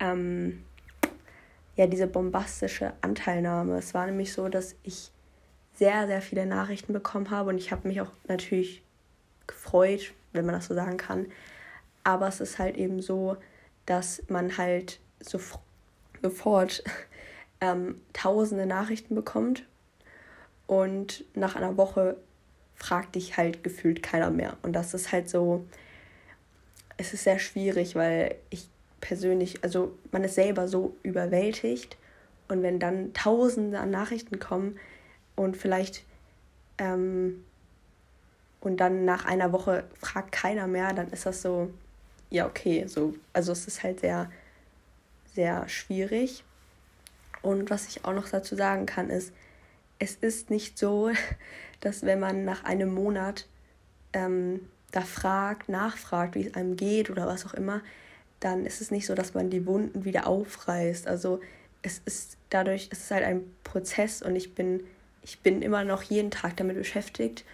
ähm, 0.00 0.64
ja, 1.76 1.86
diese 1.86 2.08
bombastische 2.08 2.94
Anteilnahme. 3.00 3.78
Es 3.78 3.94
war 3.94 4.06
nämlich 4.06 4.32
so, 4.32 4.48
dass 4.48 4.74
ich 4.82 5.11
sehr, 5.82 6.06
sehr 6.06 6.22
viele 6.22 6.46
Nachrichten 6.46 6.92
bekommen 6.92 7.28
habe 7.30 7.50
und 7.50 7.58
ich 7.58 7.72
habe 7.72 7.88
mich 7.88 8.00
auch 8.00 8.12
natürlich 8.28 8.84
gefreut, 9.48 10.12
wenn 10.32 10.46
man 10.46 10.54
das 10.54 10.66
so 10.66 10.74
sagen 10.74 10.96
kann. 10.96 11.26
Aber 12.04 12.28
es 12.28 12.40
ist 12.40 12.60
halt 12.60 12.76
eben 12.76 13.02
so, 13.02 13.36
dass 13.84 14.22
man 14.28 14.56
halt 14.58 15.00
so, 15.18 15.40
sofort 16.22 16.84
ähm, 17.60 18.00
tausende 18.12 18.64
Nachrichten 18.64 19.16
bekommt 19.16 19.64
und 20.68 21.24
nach 21.34 21.56
einer 21.56 21.76
Woche 21.76 22.16
fragt 22.76 23.16
dich 23.16 23.36
halt 23.36 23.64
gefühlt 23.64 24.04
keiner 24.04 24.30
mehr. 24.30 24.58
Und 24.62 24.74
das 24.74 24.94
ist 24.94 25.10
halt 25.10 25.28
so, 25.28 25.66
es 26.96 27.12
ist 27.12 27.24
sehr 27.24 27.40
schwierig, 27.40 27.96
weil 27.96 28.36
ich 28.50 28.68
persönlich, 29.00 29.64
also 29.64 29.98
man 30.12 30.22
ist 30.22 30.36
selber 30.36 30.68
so 30.68 30.94
überwältigt 31.02 31.96
und 32.46 32.62
wenn 32.62 32.78
dann 32.78 33.12
tausende 33.14 33.80
an 33.80 33.90
Nachrichten 33.90 34.38
kommen 34.38 34.78
und 35.42 35.56
vielleicht 35.56 36.04
ähm, 36.78 37.44
und 38.60 38.76
dann 38.76 39.04
nach 39.04 39.24
einer 39.24 39.52
Woche 39.52 39.84
fragt 40.00 40.30
keiner 40.30 40.68
mehr, 40.68 40.92
dann 40.92 41.10
ist 41.10 41.26
das 41.26 41.42
so, 41.42 41.70
ja, 42.30 42.46
okay, 42.46 42.86
so, 42.86 43.14
also 43.32 43.50
es 43.52 43.66
ist 43.66 43.82
halt 43.82 44.00
sehr, 44.00 44.30
sehr 45.34 45.68
schwierig. 45.68 46.44
Und 47.42 47.70
was 47.70 47.88
ich 47.88 48.04
auch 48.04 48.14
noch 48.14 48.28
dazu 48.28 48.54
sagen 48.54 48.86
kann, 48.86 49.10
ist, 49.10 49.32
es 49.98 50.14
ist 50.14 50.48
nicht 50.48 50.78
so, 50.78 51.10
dass 51.80 52.04
wenn 52.04 52.20
man 52.20 52.44
nach 52.44 52.62
einem 52.62 52.94
Monat 52.94 53.48
ähm, 54.12 54.68
da 54.92 55.00
fragt, 55.00 55.68
nachfragt, 55.68 56.36
wie 56.36 56.46
es 56.46 56.54
einem 56.54 56.76
geht 56.76 57.10
oder 57.10 57.26
was 57.26 57.44
auch 57.44 57.54
immer, 57.54 57.82
dann 58.38 58.64
ist 58.64 58.80
es 58.80 58.92
nicht 58.92 59.06
so, 59.06 59.14
dass 59.14 59.34
man 59.34 59.50
die 59.50 59.66
Wunden 59.66 60.04
wieder 60.04 60.28
aufreißt. 60.28 61.08
Also 61.08 61.40
es 61.82 62.00
ist 62.04 62.36
dadurch, 62.50 62.88
es 62.92 63.00
ist 63.00 63.10
halt 63.10 63.24
ein 63.24 63.42
Prozess 63.64 64.22
und 64.22 64.36
ich 64.36 64.54
bin, 64.54 64.84
ich 65.22 65.40
bin 65.40 65.62
immer 65.62 65.84
noch 65.84 66.02
jeden 66.02 66.30
Tag 66.30 66.56
damit 66.56 66.76
beschäftigt. 66.76 67.44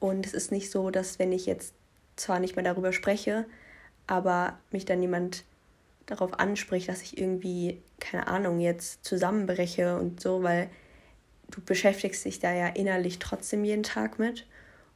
Und 0.00 0.26
es 0.26 0.34
ist 0.34 0.52
nicht 0.52 0.70
so, 0.70 0.90
dass 0.90 1.18
wenn 1.18 1.32
ich 1.32 1.46
jetzt 1.46 1.74
zwar 2.16 2.40
nicht 2.40 2.56
mehr 2.56 2.64
darüber 2.64 2.92
spreche, 2.92 3.46
aber 4.06 4.58
mich 4.70 4.84
dann 4.84 5.02
jemand 5.02 5.44
darauf 6.06 6.38
anspricht, 6.38 6.88
dass 6.88 7.02
ich 7.02 7.18
irgendwie, 7.18 7.82
keine 8.00 8.28
Ahnung, 8.28 8.60
jetzt 8.60 9.04
zusammenbreche 9.04 9.98
und 9.98 10.20
so, 10.20 10.42
weil 10.42 10.70
du 11.50 11.60
beschäftigst 11.60 12.24
dich 12.24 12.38
da 12.38 12.52
ja 12.52 12.68
innerlich 12.68 13.18
trotzdem 13.18 13.64
jeden 13.64 13.82
Tag 13.82 14.18
mit. 14.18 14.46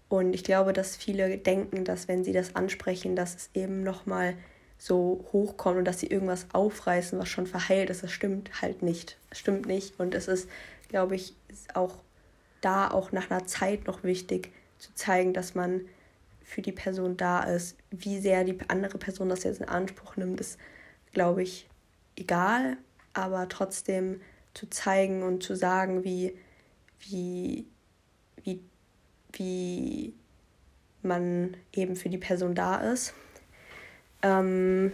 Und 0.08 0.34
ich 0.34 0.44
glaube, 0.44 0.72
dass 0.72 0.96
viele 0.96 1.38
denken, 1.38 1.84
dass 1.84 2.08
wenn 2.08 2.24
sie 2.24 2.32
das 2.32 2.54
ansprechen, 2.54 3.16
dass 3.16 3.34
es 3.34 3.50
eben 3.54 3.82
nochmal 3.82 4.34
so 4.78 5.24
hochkommt 5.32 5.78
und 5.78 5.84
dass 5.84 6.00
sie 6.00 6.08
irgendwas 6.08 6.46
aufreißen, 6.52 7.18
was 7.18 7.28
schon 7.28 7.46
verheilt 7.46 7.88
ist. 7.88 8.02
Das 8.02 8.10
stimmt 8.10 8.60
halt 8.60 8.82
nicht. 8.82 9.16
Das 9.30 9.38
stimmt 9.38 9.66
nicht. 9.66 9.98
Und 10.00 10.14
es 10.14 10.28
ist, 10.28 10.48
glaube 10.88 11.14
ich, 11.14 11.34
auch 11.72 11.94
da 12.62 12.90
auch 12.90 13.12
nach 13.12 13.30
einer 13.30 13.46
Zeit 13.46 13.86
noch 13.86 14.02
wichtig 14.02 14.50
zu 14.78 14.94
zeigen, 14.94 15.34
dass 15.34 15.54
man 15.54 15.82
für 16.42 16.62
die 16.62 16.72
Person 16.72 17.16
da 17.16 17.42
ist. 17.44 17.76
Wie 17.90 18.18
sehr 18.20 18.44
die 18.44 18.58
andere 18.68 18.98
Person 18.98 19.28
das 19.28 19.44
jetzt 19.44 19.60
in 19.60 19.68
Anspruch 19.68 20.16
nimmt, 20.16 20.40
ist, 20.40 20.58
glaube 21.12 21.42
ich, 21.42 21.68
egal. 22.16 22.76
Aber 23.14 23.48
trotzdem 23.48 24.20
zu 24.54 24.68
zeigen 24.68 25.22
und 25.22 25.42
zu 25.42 25.56
sagen, 25.56 26.04
wie, 26.04 26.36
wie, 27.00 27.66
wie, 28.42 28.60
wie 29.32 30.14
man 31.02 31.56
eben 31.72 31.96
für 31.96 32.08
die 32.08 32.18
Person 32.18 32.54
da 32.54 32.76
ist, 32.92 33.14
ähm, 34.22 34.92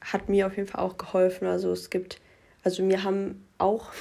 hat 0.00 0.28
mir 0.28 0.46
auf 0.46 0.56
jeden 0.56 0.68
Fall 0.68 0.82
auch 0.82 0.96
geholfen. 0.96 1.46
Also 1.46 1.72
es 1.72 1.90
gibt, 1.90 2.20
also 2.62 2.82
mir 2.82 3.04
haben 3.04 3.46
auch 3.58 3.92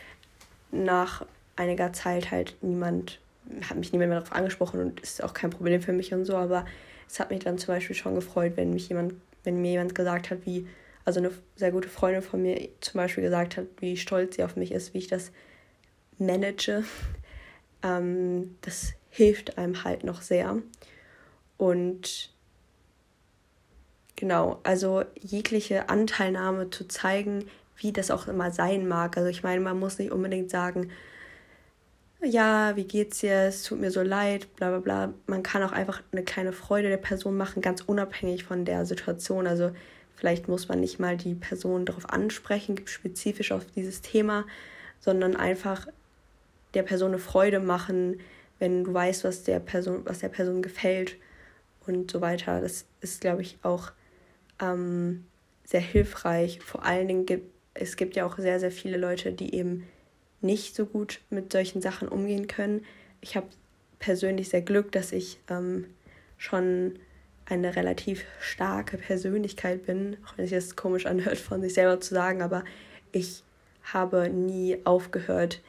nach 0.70 1.26
einiger 1.56 1.92
Zeit 1.92 2.30
halt 2.30 2.56
niemand, 2.62 3.20
hat 3.68 3.76
mich 3.76 3.92
niemand 3.92 4.10
mehr 4.10 4.20
darauf 4.20 4.34
angesprochen 4.34 4.80
und 4.80 5.00
ist 5.00 5.22
auch 5.22 5.34
kein 5.34 5.50
Problem 5.50 5.82
für 5.82 5.92
mich 5.92 6.12
und 6.12 6.24
so, 6.24 6.36
aber 6.36 6.64
es 7.08 7.20
hat 7.20 7.30
mich 7.30 7.40
dann 7.40 7.58
zum 7.58 7.74
Beispiel 7.74 7.96
schon 7.96 8.14
gefreut, 8.14 8.52
wenn 8.56 8.72
mich 8.72 8.88
jemand, 8.88 9.14
wenn 9.44 9.60
mir 9.60 9.72
jemand 9.72 9.94
gesagt 9.94 10.30
hat, 10.30 10.46
wie 10.46 10.66
also 11.04 11.20
eine 11.20 11.30
sehr 11.56 11.70
gute 11.70 11.88
Freundin 11.88 12.22
von 12.22 12.42
mir 12.42 12.68
zum 12.80 12.98
Beispiel 12.98 13.24
gesagt 13.24 13.56
hat, 13.56 13.66
wie 13.78 13.96
stolz 13.96 14.36
sie 14.36 14.44
auf 14.44 14.56
mich 14.56 14.72
ist, 14.72 14.94
wie 14.94 14.98
ich 14.98 15.08
das 15.08 15.32
manage. 16.18 16.84
Ähm, 17.86 18.56
das 18.62 18.94
hilft 19.10 19.58
einem 19.58 19.84
halt 19.84 20.04
noch 20.04 20.22
sehr. 20.22 20.56
Und 21.58 22.30
genau, 24.16 24.58
also 24.62 25.04
jegliche 25.20 25.90
Anteilnahme 25.90 26.70
zu 26.70 26.88
zeigen, 26.88 27.44
wie 27.76 27.92
das 27.92 28.10
auch 28.10 28.26
immer 28.26 28.50
sein 28.52 28.88
mag. 28.88 29.18
Also 29.18 29.28
ich 29.28 29.42
meine, 29.42 29.60
man 29.60 29.78
muss 29.78 29.98
nicht 29.98 30.12
unbedingt 30.12 30.50
sagen, 30.50 30.90
ja, 32.24 32.76
wie 32.76 32.84
geht's 32.84 33.20
dir? 33.20 33.34
Es 33.48 33.62
tut 33.62 33.80
mir 33.80 33.90
so 33.90 34.02
leid, 34.02 34.54
bla 34.56 34.70
bla 34.70 34.78
bla. 34.78 35.14
Man 35.26 35.42
kann 35.42 35.62
auch 35.62 35.72
einfach 35.72 36.02
eine 36.12 36.24
kleine 36.24 36.52
Freude 36.52 36.88
der 36.88 36.96
Person 36.96 37.36
machen, 37.36 37.62
ganz 37.62 37.82
unabhängig 37.82 38.44
von 38.44 38.64
der 38.64 38.86
Situation. 38.86 39.46
Also 39.46 39.72
Vielleicht 40.16 40.48
muss 40.48 40.68
man 40.68 40.80
nicht 40.80 40.98
mal 40.98 41.16
die 41.16 41.34
Person 41.34 41.84
darauf 41.84 42.08
ansprechen, 42.08 42.80
spezifisch 42.86 43.52
auf 43.52 43.64
dieses 43.66 44.00
Thema, 44.00 44.46
sondern 45.00 45.36
einfach 45.36 45.86
der 46.72 46.82
Person 46.82 47.10
eine 47.10 47.18
Freude 47.18 47.60
machen, 47.60 48.20
wenn 48.58 48.84
du 48.84 48.94
weißt, 48.94 49.24
was 49.24 49.42
der 49.42 49.60
Person, 49.60 50.02
was 50.04 50.20
der 50.20 50.28
Person 50.28 50.62
gefällt 50.62 51.16
und 51.86 52.10
so 52.10 52.20
weiter. 52.20 52.60
Das 52.60 52.86
ist, 53.00 53.20
glaube 53.20 53.42
ich, 53.42 53.58
auch 53.62 53.92
ähm, 54.62 55.26
sehr 55.64 55.80
hilfreich. 55.80 56.60
Vor 56.60 56.84
allen 56.84 57.08
Dingen 57.08 57.26
gibt 57.26 57.52
es 57.76 57.96
gibt 57.96 58.14
ja 58.14 58.24
auch 58.24 58.38
sehr, 58.38 58.60
sehr 58.60 58.70
viele 58.70 58.96
Leute, 58.96 59.32
die 59.32 59.52
eben 59.52 59.84
nicht 60.44 60.76
so 60.76 60.86
gut 60.86 61.20
mit 61.30 61.52
solchen 61.52 61.82
Sachen 61.82 62.08
umgehen 62.08 62.46
können. 62.46 62.84
Ich 63.20 63.36
habe 63.36 63.46
persönlich 63.98 64.50
sehr 64.50 64.62
Glück, 64.62 64.92
dass 64.92 65.12
ich 65.12 65.38
ähm, 65.48 65.86
schon 66.38 66.98
eine 67.46 67.76
relativ 67.76 68.24
starke 68.40 68.96
Persönlichkeit 68.98 69.86
bin, 69.86 70.16
auch 70.26 70.36
wenn 70.36 70.46
sich 70.46 70.56
das 70.56 70.76
komisch 70.76 71.06
anhört 71.06 71.38
von 71.38 71.60
sich 71.60 71.74
selber 71.74 72.00
zu 72.00 72.14
sagen, 72.14 72.42
aber 72.42 72.64
ich 73.12 73.42
habe 73.82 74.30
nie 74.30 74.78
aufgehört, 74.84 75.60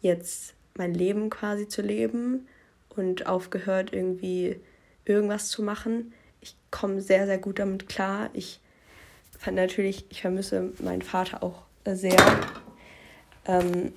jetzt 0.00 0.54
mein 0.76 0.94
Leben 0.94 1.30
quasi 1.30 1.66
zu 1.68 1.82
leben 1.82 2.46
und 2.90 3.26
aufgehört, 3.26 3.92
irgendwie 3.92 4.56
irgendwas 5.04 5.48
zu 5.48 5.62
machen. 5.62 6.12
Ich 6.40 6.56
komme 6.70 7.00
sehr, 7.00 7.26
sehr 7.26 7.38
gut 7.38 7.58
damit 7.58 7.88
klar. 7.88 8.30
Ich 8.32 8.60
fand 9.38 9.56
natürlich, 9.56 10.06
ich 10.10 10.20
vermisse 10.20 10.72
meinen 10.80 11.02
Vater 11.02 11.42
auch 11.42 11.62
sehr. 11.84 12.16
Ähm, 13.46 13.92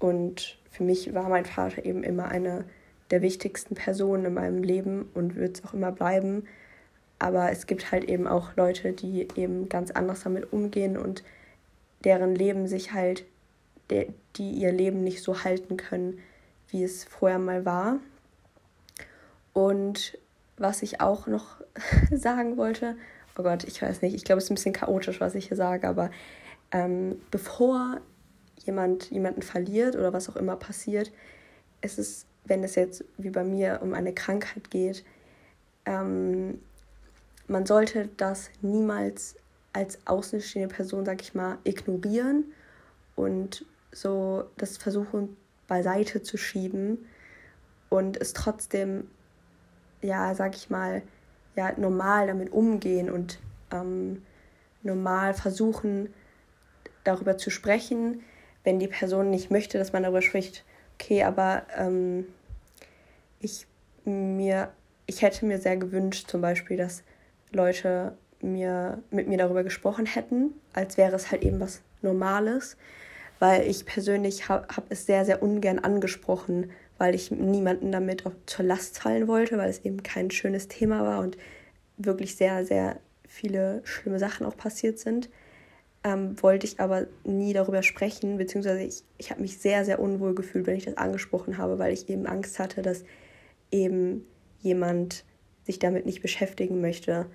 und 0.00 0.58
für 0.70 0.82
mich 0.82 1.14
war 1.14 1.28
mein 1.28 1.44
Vater 1.46 1.84
eben 1.84 2.02
immer 2.02 2.26
eine 2.28 2.64
der 3.10 3.22
wichtigsten 3.22 3.74
Personen 3.74 4.26
in 4.26 4.34
meinem 4.34 4.62
Leben 4.62 5.08
und 5.14 5.36
wird 5.36 5.58
es 5.58 5.64
auch 5.64 5.74
immer 5.74 5.92
bleiben. 5.92 6.46
Aber 7.18 7.50
es 7.50 7.66
gibt 7.66 7.92
halt 7.92 8.04
eben 8.04 8.26
auch 8.26 8.56
Leute, 8.56 8.92
die 8.92 9.28
eben 9.36 9.68
ganz 9.68 9.90
anders 9.90 10.22
damit 10.24 10.52
umgehen 10.52 10.98
und 10.98 11.22
deren 12.04 12.34
Leben 12.34 12.66
sich 12.66 12.92
halt, 12.92 13.24
die 13.90 14.50
ihr 14.50 14.72
Leben 14.72 15.02
nicht 15.02 15.22
so 15.22 15.44
halten 15.44 15.76
können, 15.76 16.18
wie 16.68 16.84
es 16.84 17.04
vorher 17.04 17.38
mal 17.38 17.64
war. 17.64 17.98
Und 19.52 20.18
was 20.58 20.82
ich 20.82 21.00
auch 21.00 21.26
noch 21.26 21.60
sagen 22.10 22.56
wollte, 22.56 22.96
oh 23.38 23.42
Gott, 23.42 23.64
ich 23.64 23.80
weiß 23.80 24.02
nicht, 24.02 24.14
ich 24.14 24.24
glaube, 24.24 24.38
es 24.38 24.44
ist 24.44 24.50
ein 24.50 24.56
bisschen 24.56 24.72
chaotisch, 24.72 25.20
was 25.20 25.34
ich 25.34 25.48
hier 25.48 25.56
sage, 25.56 25.88
aber 25.88 26.10
ähm, 26.72 27.20
bevor 27.30 28.00
jemand 28.66 29.10
jemanden 29.10 29.42
verliert 29.42 29.96
oder 29.96 30.12
was 30.12 30.28
auch 30.28 30.36
immer 30.36 30.56
passiert, 30.56 31.12
ist 31.80 31.98
es, 31.98 32.26
wenn 32.44 32.64
es 32.64 32.74
jetzt 32.74 33.04
wie 33.16 33.30
bei 33.30 33.44
mir 33.44 33.80
um 33.82 33.94
eine 33.94 34.12
Krankheit 34.12 34.70
geht, 34.70 35.04
ähm, 35.84 36.60
man 37.48 37.64
sollte 37.64 38.08
das 38.16 38.50
niemals 38.60 39.36
als 39.72 39.98
außenstehende 40.06 40.74
Person, 40.74 41.04
sag 41.04 41.22
ich 41.22 41.34
mal, 41.34 41.58
ignorieren 41.64 42.52
und 43.14 43.64
so 43.92 44.44
das 44.56 44.76
versuchen 44.76 45.36
beiseite 45.68 46.22
zu 46.22 46.36
schieben 46.36 47.06
und 47.88 48.16
es 48.20 48.32
trotzdem, 48.32 49.08
ja, 50.02 50.34
sag 50.34 50.56
ich 50.56 50.70
mal, 50.70 51.02
ja, 51.54 51.72
normal 51.78 52.26
damit 52.26 52.52
umgehen 52.52 53.10
und 53.10 53.38
ähm, 53.70 54.22
normal 54.82 55.34
versuchen, 55.34 56.12
darüber 57.04 57.38
zu 57.38 57.50
sprechen, 57.50 58.22
wenn 58.66 58.80
die 58.80 58.88
Person 58.88 59.30
nicht 59.30 59.50
möchte, 59.50 59.78
dass 59.78 59.92
man 59.92 60.02
darüber 60.02 60.20
spricht. 60.20 60.64
Okay, 60.94 61.22
aber 61.22 61.62
ähm, 61.78 62.26
ich 63.40 63.66
mir, 64.04 64.72
ich 65.06 65.22
hätte 65.22 65.46
mir 65.46 65.58
sehr 65.58 65.76
gewünscht, 65.76 66.28
zum 66.28 66.40
Beispiel, 66.40 66.76
dass 66.76 67.04
Leute 67.52 68.16
mir 68.42 69.02
mit 69.10 69.28
mir 69.28 69.38
darüber 69.38 69.62
gesprochen 69.62 70.04
hätten, 70.04 70.52
als 70.72 70.96
wäre 70.96 71.14
es 71.14 71.30
halt 71.30 71.44
eben 71.44 71.60
was 71.60 71.80
Normales, 72.02 72.76
weil 73.38 73.62
ich 73.68 73.86
persönlich 73.86 74.48
habe 74.48 74.66
hab 74.74 74.90
es 74.90 75.06
sehr, 75.06 75.24
sehr 75.24 75.42
ungern 75.42 75.78
angesprochen, 75.78 76.70
weil 76.98 77.14
ich 77.14 77.30
niemanden 77.30 77.92
damit 77.92 78.24
zur 78.46 78.64
Last 78.64 78.98
fallen 78.98 79.28
wollte, 79.28 79.58
weil 79.58 79.70
es 79.70 79.84
eben 79.84 80.02
kein 80.02 80.30
schönes 80.32 80.66
Thema 80.66 81.04
war 81.04 81.20
und 81.20 81.36
wirklich 81.98 82.34
sehr, 82.34 82.64
sehr 82.64 82.98
viele 83.28 83.80
schlimme 83.84 84.18
Sachen 84.18 84.44
auch 84.44 84.56
passiert 84.56 84.98
sind. 84.98 85.28
Ähm, 86.06 86.40
wollte 86.40 86.68
ich 86.68 86.78
aber 86.78 87.08
nie 87.24 87.52
darüber 87.52 87.82
sprechen, 87.82 88.36
beziehungsweise 88.36 88.80
ich, 88.84 89.02
ich 89.18 89.32
habe 89.32 89.40
mich 89.40 89.58
sehr, 89.58 89.84
sehr 89.84 89.98
unwohl 89.98 90.36
gefühlt, 90.36 90.64
wenn 90.68 90.76
ich 90.76 90.84
das 90.84 90.96
angesprochen 90.96 91.58
habe, 91.58 91.80
weil 91.80 91.92
ich 91.92 92.08
eben 92.08 92.26
Angst 92.26 92.60
hatte, 92.60 92.80
dass 92.80 93.02
eben 93.72 94.24
jemand 94.60 95.24
sich 95.64 95.80
damit 95.80 96.06
nicht 96.06 96.22
beschäftigen 96.22 96.80
möchte. 96.80 97.26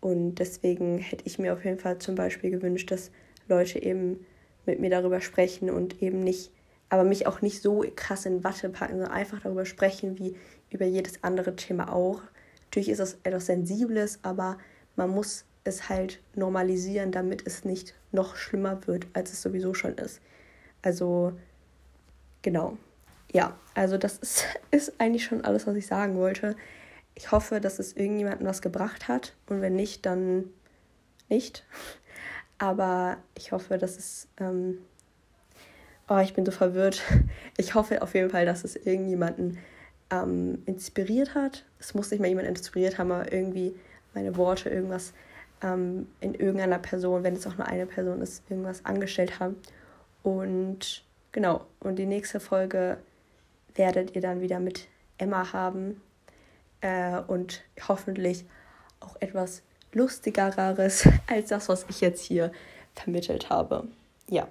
Und 0.00 0.34
deswegen 0.34 0.98
hätte 0.98 1.24
ich 1.26 1.38
mir 1.38 1.54
auf 1.54 1.64
jeden 1.64 1.78
Fall 1.78 2.00
zum 2.00 2.16
Beispiel 2.16 2.50
gewünscht, 2.50 2.90
dass 2.90 3.10
Leute 3.48 3.82
eben 3.82 4.26
mit 4.66 4.78
mir 4.78 4.90
darüber 4.90 5.22
sprechen 5.22 5.70
und 5.70 6.02
eben 6.02 6.20
nicht, 6.20 6.52
aber 6.90 7.04
mich 7.04 7.26
auch 7.26 7.40
nicht 7.40 7.62
so 7.62 7.82
krass 7.96 8.26
in 8.26 8.44
Watte 8.44 8.68
packen, 8.68 8.98
sondern 8.98 9.12
einfach 9.12 9.40
darüber 9.40 9.64
sprechen, 9.64 10.18
wie 10.18 10.36
über 10.68 10.84
jedes 10.84 11.24
andere 11.24 11.56
Thema 11.56 11.90
auch. 11.90 12.20
Natürlich 12.64 12.90
ist 12.90 13.00
es 13.00 13.16
etwas 13.22 13.46
Sensibles, 13.46 14.18
aber 14.20 14.58
man 14.96 15.08
muss 15.08 15.46
es 15.68 15.88
halt 15.88 16.20
normalisieren, 16.34 17.12
damit 17.12 17.46
es 17.46 17.64
nicht 17.64 17.94
noch 18.10 18.36
schlimmer 18.36 18.86
wird, 18.86 19.06
als 19.12 19.32
es 19.32 19.42
sowieso 19.42 19.74
schon 19.74 19.94
ist. 19.94 20.20
Also, 20.82 21.32
genau. 22.42 22.76
Ja, 23.32 23.56
also 23.74 23.98
das 23.98 24.18
ist, 24.18 24.46
ist 24.70 25.00
eigentlich 25.00 25.24
schon 25.24 25.44
alles, 25.44 25.66
was 25.66 25.76
ich 25.76 25.86
sagen 25.86 26.16
wollte. 26.16 26.56
Ich 27.14 27.30
hoffe, 27.32 27.60
dass 27.60 27.78
es 27.78 27.96
irgendjemandem 27.96 28.46
was 28.46 28.62
gebracht 28.62 29.08
hat 29.08 29.34
und 29.48 29.60
wenn 29.60 29.76
nicht, 29.76 30.06
dann 30.06 30.44
nicht. 31.28 31.64
Aber 32.58 33.18
ich 33.36 33.52
hoffe, 33.52 33.78
dass 33.78 33.96
es. 33.96 34.28
Ähm 34.38 34.78
oh, 36.08 36.18
ich 36.18 36.34
bin 36.34 36.44
so 36.44 36.52
verwirrt. 36.52 37.02
Ich 37.60 37.74
hoffe 37.74 38.02
auf 38.02 38.14
jeden 38.14 38.30
Fall, 38.30 38.46
dass 38.46 38.62
es 38.62 38.76
irgendjemanden 38.76 39.58
ähm, 40.10 40.62
inspiriert 40.64 41.34
hat. 41.34 41.64
Es 41.80 41.92
muss 41.94 42.10
nicht 42.10 42.20
mal 42.20 42.28
jemand 42.28 42.46
inspiriert 42.46 42.98
haben, 42.98 43.10
aber 43.10 43.32
irgendwie 43.32 43.74
meine 44.14 44.36
Worte, 44.36 44.70
irgendwas 44.70 45.12
ähm, 45.62 46.08
in 46.20 46.34
irgendeiner 46.34 46.78
Person, 46.78 47.22
wenn 47.22 47.34
es 47.34 47.46
auch 47.46 47.56
nur 47.56 47.66
eine 47.66 47.86
Person 47.86 48.20
ist, 48.20 48.42
irgendwas 48.48 48.84
angestellt 48.84 49.40
haben. 49.40 49.56
Und 50.22 51.04
genau, 51.32 51.64
und 51.80 51.96
die 51.96 52.06
nächste 52.06 52.40
Folge 52.40 52.98
werdet 53.74 54.14
ihr 54.14 54.20
dann 54.20 54.40
wieder 54.40 54.60
mit 54.60 54.88
Emma 55.18 55.52
haben 55.52 56.00
äh, 56.80 57.20
und 57.26 57.62
hoffentlich 57.86 58.44
auch 59.00 59.16
etwas 59.20 59.62
lustigeres 59.92 61.08
als 61.26 61.48
das, 61.48 61.68
was 61.68 61.86
ich 61.88 62.00
jetzt 62.00 62.24
hier 62.24 62.52
vermittelt 62.94 63.50
habe. 63.50 63.86
Ja. 64.28 64.48